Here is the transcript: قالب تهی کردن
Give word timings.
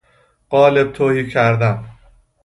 قالب 0.49 0.93
تهی 0.93 1.29
کردن 1.31 1.85